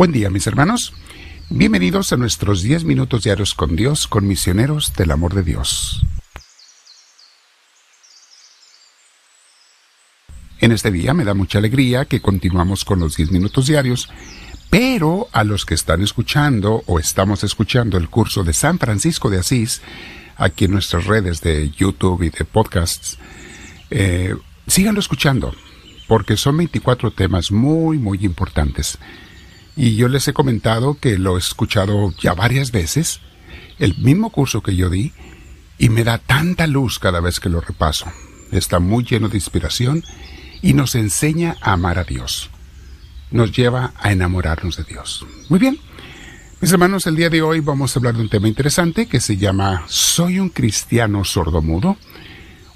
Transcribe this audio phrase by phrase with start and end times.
[0.00, 0.94] Buen día, mis hermanos.
[1.50, 6.06] Bienvenidos a nuestros 10 minutos diarios con Dios, con misioneros del amor de Dios.
[10.58, 14.08] En este día me da mucha alegría que continuamos con los 10 minutos diarios,
[14.70, 19.40] pero a los que están escuchando o estamos escuchando el curso de San Francisco de
[19.40, 19.82] Asís,
[20.38, 23.18] aquí en nuestras redes de YouTube y de podcasts,
[23.90, 24.34] eh,
[24.66, 25.54] síganlo escuchando,
[26.08, 28.98] porque son 24 temas muy, muy importantes.
[29.80, 33.20] Y yo les he comentado que lo he escuchado ya varias veces,
[33.78, 35.14] el mismo curso que yo di,
[35.78, 38.04] y me da tanta luz cada vez que lo repaso.
[38.52, 40.04] Está muy lleno de inspiración
[40.60, 42.50] y nos enseña a amar a Dios.
[43.30, 45.24] Nos lleva a enamorarnos de Dios.
[45.48, 45.78] Muy bien.
[46.60, 49.38] Mis hermanos, el día de hoy vamos a hablar de un tema interesante que se
[49.38, 51.96] llama ¿Soy un cristiano sordomudo?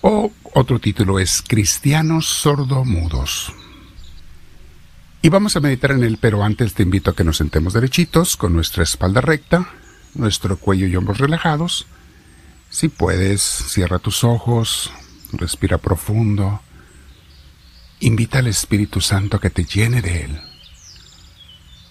[0.01, 3.53] O otro título es Cristianos sordomudos.
[5.25, 8.37] Y vamos a meditar en él, pero antes te invito a que nos sentemos derechitos,
[8.37, 9.71] con nuestra espalda recta,
[10.13, 11.87] nuestro cuello y hombros relajados.
[12.69, 14.93] Si puedes, cierra tus ojos,
[15.33, 16.61] respira profundo.
[18.01, 20.41] Invita al Espíritu Santo a que te llene de él.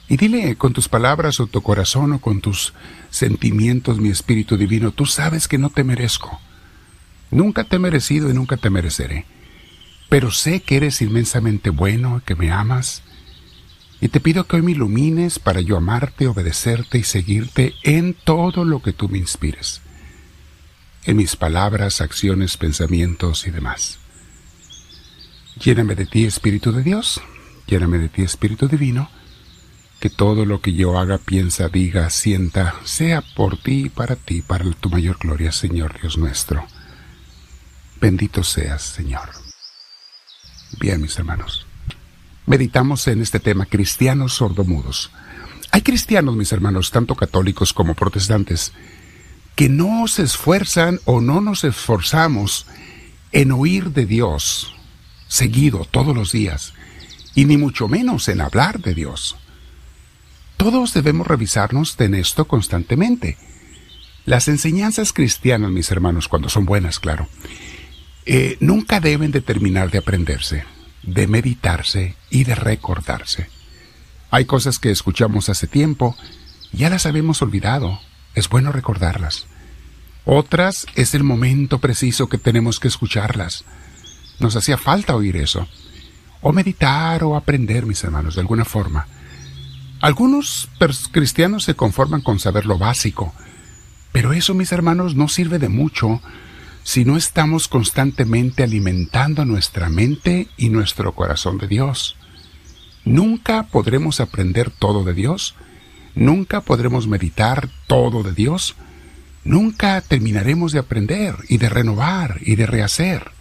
[0.08, 2.76] Y dile con tus palabras o tu corazón o con tus
[3.10, 6.40] sentimientos, mi Espíritu Divino, tú sabes que no te merezco.
[7.32, 9.26] Nunca te he merecido y nunca te mereceré.
[10.08, 13.02] Pero sé que eres inmensamente bueno, que me amas
[14.04, 18.66] y te pido que hoy me ilumines para yo amarte, obedecerte y seguirte en todo
[18.66, 19.80] lo que tú me inspires,
[21.06, 24.00] en mis palabras, acciones, pensamientos y demás.
[25.58, 27.22] Lléname de ti, Espíritu de Dios,
[27.66, 29.10] lléname de ti, Espíritu Divino,
[30.02, 34.42] que todo lo que yo haga, piensa, diga, sienta, sea por ti y para ti,
[34.42, 36.68] para tu mayor gloria, Señor Dios nuestro.
[38.02, 39.30] Bendito seas, Señor.
[40.78, 41.68] Bien, mis hermanos
[42.46, 45.12] meditamos en este tema, cristianos sordomudos.
[45.72, 48.74] Hay cristianos, mis hermanos, tanto católicos como protestantes,
[49.56, 52.66] que no se esfuerzan o no nos esforzamos
[53.32, 54.76] en oír de Dios
[55.28, 56.74] seguido todos los días,
[57.34, 59.36] y ni mucho menos en hablar de Dios.
[60.58, 63.38] Todos debemos revisarnos en esto constantemente.
[64.26, 67.28] Las enseñanzas cristianas, mis hermanos, cuando son buenas, claro,
[68.28, 70.66] eh, nunca deben de terminar de aprenderse
[71.04, 73.50] de meditarse y de recordarse.
[74.32, 76.16] Hay cosas que escuchamos hace tiempo,
[76.72, 78.00] ya las habíamos olvidado,
[78.34, 79.46] es bueno recordarlas.
[80.26, 83.66] Otras es el momento preciso que tenemos que escucharlas.
[84.40, 85.68] Nos hacía falta oír eso.
[86.42, 89.08] O meditar o aprender, mis hermanos, de alguna forma.
[90.02, 90.70] Algunos
[91.12, 93.34] cristianos se conforman con saber lo básico,
[94.12, 96.22] pero eso, mis hermanos, no sirve de mucho
[96.84, 102.18] si no estamos constantemente alimentando nuestra mente y nuestro corazón de Dios.
[103.06, 105.56] Nunca podremos aprender todo de Dios,
[106.14, 108.76] nunca podremos meditar todo de Dios,
[109.44, 113.32] nunca terminaremos de aprender y de renovar y de rehacer.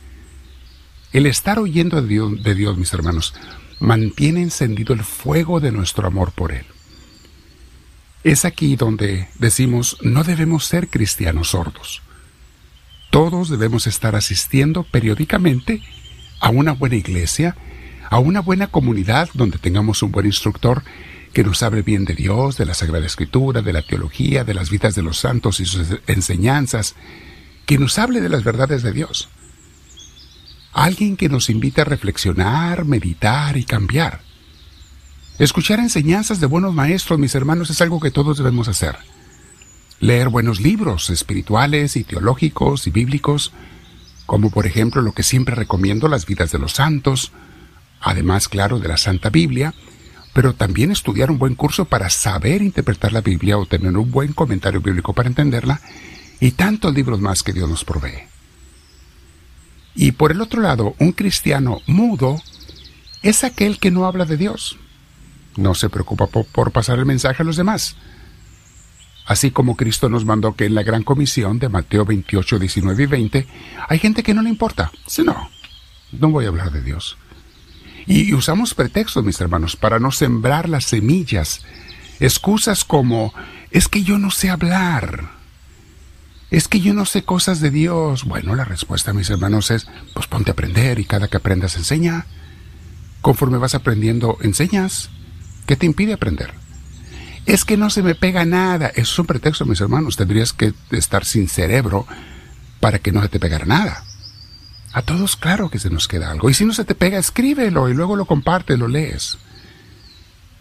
[1.13, 3.35] El estar oyendo de Dios, mis hermanos,
[3.81, 6.65] mantiene encendido el fuego de nuestro amor por Él.
[8.25, 12.03] Es aquí donde decimos no debemos ser cristianos sordos.
[13.13, 15.83] Todos debemos estar asistiendo periódicamente
[16.41, 17.55] a una buena iglesia,
[18.09, 20.83] a una buena comunidad donde tengamos un buen instructor
[21.35, 24.71] que nos hable bien de Dios, de la Sagrada Escritura, de la teología, de las
[24.71, 26.95] vidas de los santos y sus enseñanzas,
[27.67, 29.29] que nos hable de las verdades de Dios.
[30.73, 34.23] Alguien que nos invite a reflexionar, meditar y cambiar.
[35.39, 38.97] Escuchar enseñanzas de buenos maestros, mis hermanos, es algo que todos debemos hacer
[40.03, 43.53] leer buenos libros espirituales y teológicos y bíblicos,
[44.27, 47.31] como por ejemplo lo que siempre recomiendo, las vidas de los santos,
[48.01, 49.75] además, claro, de la Santa Biblia,
[50.33, 54.33] pero también estudiar un buen curso para saber interpretar la Biblia o tener un buen
[54.33, 55.81] comentario bíblico para entenderla,
[56.41, 58.25] y tantos libros más que Dios nos provee.
[59.95, 62.43] Y por el otro lado, un cristiano mudo
[63.23, 64.79] es aquel que no habla de Dios.
[65.57, 67.95] No se preocupa por, pasar el mensaje a los demás
[69.25, 73.07] Así como Cristo nos mandó que en la gran comisión de Mateo 28, 19 y
[73.07, 73.47] 20,
[73.89, 74.91] hay gente que no le importa.
[75.07, 75.51] Si no,
[76.13, 77.17] no voy a hablar de Dios.
[78.07, 81.63] Y usamos pretextos, mis hermanos, para no sembrar las semillas.
[82.19, 83.33] Excusas como,
[83.71, 85.31] es que yo no sé hablar.
[86.51, 88.25] Es que yo no sé cosas de Dios.
[88.25, 92.27] Bueno, la respuesta, mis hermanos, es, pues ponte a aprender y cada que aprendas enseña.
[93.21, 95.11] Conforme vas aprendiendo, enseñas.
[95.67, 96.62] ¿Qué te impide aprender?
[97.47, 98.89] Es que no se me pega nada.
[98.89, 100.17] Eso es un pretexto, mis hermanos.
[100.17, 102.07] Tendrías que estar sin cerebro
[102.81, 104.05] para que no se te pegara nada.
[104.93, 106.51] A todos claro que se nos queda algo.
[106.51, 109.39] Y si no se te pega, escríbelo y luego lo comparte, lo lees.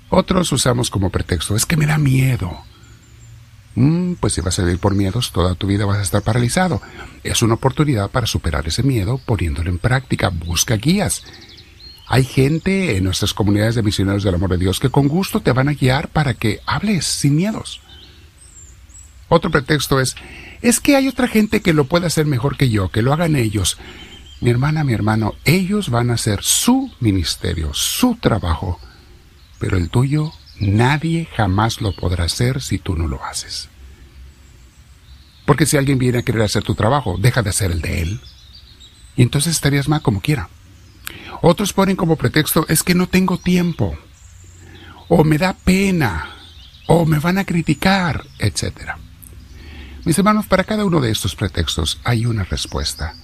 [0.10, 2.64] Otros usamos como pretexto, es que me da miedo.
[3.76, 6.82] Mm, pues si vas a vivir por miedos, toda tu vida vas a estar paralizado.
[7.24, 10.30] Es una oportunidad para superar ese miedo poniéndolo en práctica.
[10.30, 11.24] Busca guías.
[12.14, 15.54] Hay gente en nuestras comunidades de misioneros del amor de Dios que con gusto te
[15.54, 17.80] van a guiar para que hables sin miedos.
[19.30, 20.18] Otro pretexto es,
[20.62, 23.38] es que hay otra gente que lo puede hacer mejor que yo, que lo hagan
[23.38, 23.78] ellos.
[24.42, 28.78] Mi hermana, mi hermano, ellos van a hacer su ministerio, su trabajo,
[29.58, 33.70] pero el tuyo nadie jamás lo podrá hacer si tú no lo haces.
[35.46, 38.20] Porque si alguien viene a querer hacer tu trabajo, deja de hacer el de él.
[39.16, 40.50] Y entonces estarías mal como quiera.
[41.42, 43.98] Otros ponen como pretexto es que no tengo tiempo,
[45.08, 46.30] o me da pena,
[46.88, 48.92] o me van a criticar, etc.
[50.06, 53.16] Mis hermanos, para cada uno de estos pretextos hay una respuesta.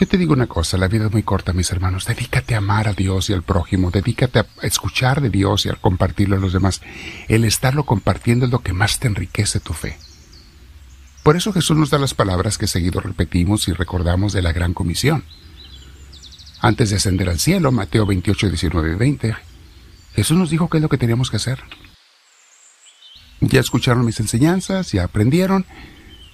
[0.00, 2.06] Yo te digo una cosa, la vida es muy corta, mis hermanos.
[2.06, 5.74] Dedícate a amar a Dios y al prójimo, dedícate a escuchar de Dios y a
[5.74, 6.80] compartirlo a los demás.
[7.28, 9.98] El estarlo compartiendo es lo que más te enriquece tu fe.
[11.22, 14.72] Por eso Jesús nos da las palabras que seguido repetimos y recordamos de la gran
[14.72, 15.22] comisión.
[16.60, 19.36] Antes de ascender al cielo, Mateo 28, 19 y 20,
[20.14, 21.62] Jesús nos dijo qué es lo que teníamos que hacer.
[23.40, 25.64] Ya escucharon mis enseñanzas, ya aprendieron.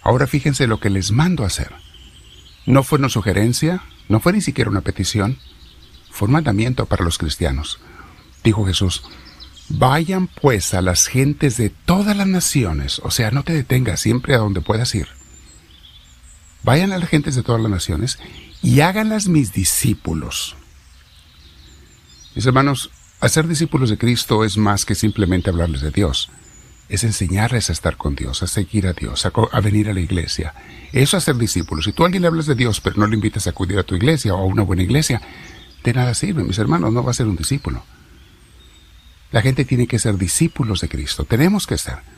[0.02, 1.72] Ahora fíjense lo que les mando a hacer.
[2.66, 5.38] No fue una sugerencia, no fue ni siquiera una petición,
[6.10, 7.78] fue un mandamiento para los cristianos.
[8.42, 9.04] Dijo Jesús,
[9.68, 14.34] vayan pues a las gentes de todas las naciones, o sea, no te detengas siempre
[14.34, 15.06] a donde puedas ir.
[16.66, 18.18] Vayan a las gentes de todas las naciones
[18.60, 20.56] y háganlas mis discípulos.
[22.34, 22.90] Mis hermanos,
[23.20, 26.28] hacer discípulos de Cristo es más que simplemente hablarles de Dios.
[26.88, 30.54] Es enseñarles a estar con Dios, a seguir a Dios, a, venir a la iglesia.
[30.92, 31.84] Eso es ser discípulos.
[31.84, 33.84] Si tú a alguien le hablas de Dios, pero no le invitas a acudir a
[33.84, 35.22] tu iglesia o a una buena iglesia,
[35.84, 37.84] de nada sirve, mis hermanos, no va a ser un discípulo.
[39.30, 41.24] La gente tiene que ser discípulos de Cristo.
[41.24, 42.15] Tenemos que ser.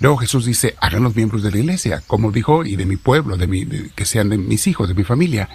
[0.00, 3.36] Luego Jesús dice, hagan los miembros de la iglesia, como dijo, y de mi pueblo,
[3.36, 5.48] de, mi, que sean de mis hijos, de mi familia.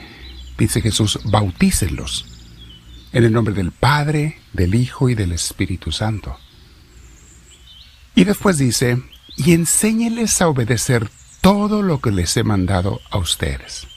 [0.57, 2.25] Dice Jesús, bautícenlos
[3.13, 6.37] en el nombre del Padre, del Hijo y del Espíritu Santo.
[8.15, 9.01] Y después dice,
[9.37, 11.09] y enséñeles a obedecer
[11.41, 13.87] todo lo que les he mandado a ustedes.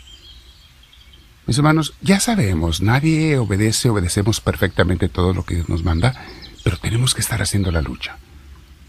[1.47, 6.27] Mis hermanos, ya sabemos, nadie obedece, obedecemos perfectamente todo lo que Dios nos manda,
[6.63, 8.19] pero tenemos que estar haciendo la lucha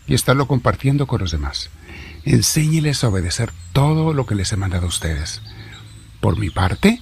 [0.08, 1.70] y estarlo compartiendo con los demás.
[2.24, 5.42] Enséñeles a obedecer todo lo que les he mandado a ustedes.
[6.20, 7.02] Por mi parte,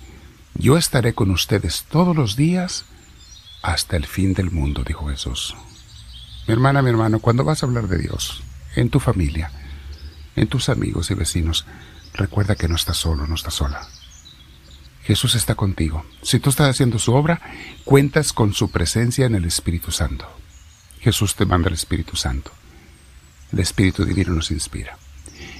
[0.55, 2.85] yo estaré con ustedes todos los días
[3.61, 5.55] hasta el fin del mundo, dijo Jesús.
[6.47, 8.43] Mi hermana, mi hermano, cuando vas a hablar de Dios,
[8.75, 9.51] en tu familia,
[10.35, 11.65] en tus amigos y vecinos,
[12.13, 13.87] recuerda que no estás solo, no estás sola.
[15.03, 16.05] Jesús está contigo.
[16.21, 17.41] Si tú estás haciendo su obra,
[17.83, 20.25] cuentas con su presencia en el Espíritu Santo.
[21.01, 22.51] Jesús te manda el Espíritu Santo
[23.53, 24.97] el Espíritu Divino nos inspira.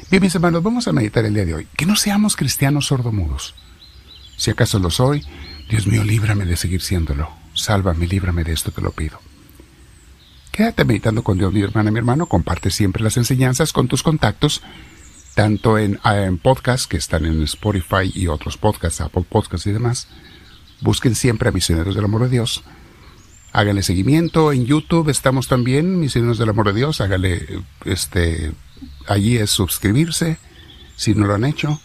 [0.09, 1.67] Bien, mis hermanos, vamos a meditar el día de hoy.
[1.77, 3.53] Que no seamos cristianos sordomudos.
[4.35, 5.23] Si acaso lo soy,
[5.69, 7.29] Dios mío, líbrame de seguir siéndolo.
[7.53, 9.19] Sálvame, líbrame de esto, te lo pido.
[10.51, 12.25] Quédate meditando con Dios, mi hermana, mi hermano.
[12.25, 14.61] Comparte siempre las enseñanzas con tus contactos,
[15.35, 20.07] tanto en, en podcasts que están en Spotify y otros podcasts, Apple Podcasts y demás.
[20.81, 22.63] Busquen siempre a Misioneros del Amor de Dios
[23.53, 24.51] hágale seguimiento.
[24.51, 28.51] En YouTube estamos también, Misioneros del Amor de Dios, hágale, este,
[29.07, 30.38] allí es suscribirse,
[30.95, 31.79] si no lo han hecho,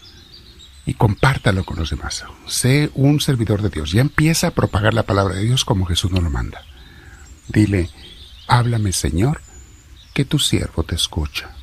[0.87, 2.25] y compártalo con los demás.
[2.47, 3.93] Sé un servidor de Dios.
[3.93, 6.63] Ya empieza a propagar la palabra de Dios como Jesús nos lo manda.
[7.47, 7.91] Dile,
[8.49, 9.43] háblame Señor,
[10.15, 11.58] que tu siervo te escucha.